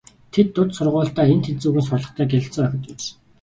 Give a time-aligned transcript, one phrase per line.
[0.33, 3.01] Тэд дунд сургуульдаа эн тэнцүүхэн сурлагатай гялалзсан охид байж.